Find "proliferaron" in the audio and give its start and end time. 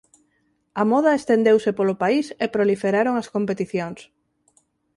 2.55-3.15